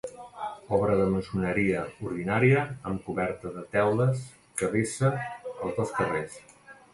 Obra 0.75 0.93
de 0.99 1.03
maçoneria 1.15 1.83
ordinària, 2.11 2.63
amb 2.93 3.03
coberta 3.09 3.53
de 3.59 3.67
teules 3.77 4.25
que 4.63 4.71
vessa 4.73 5.13
als 5.53 5.79
dos 5.83 5.95
carrers. 6.01 6.41